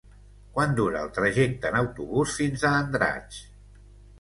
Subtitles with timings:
[0.53, 3.43] Quant dura el trajecte en autobús fins a Andratx?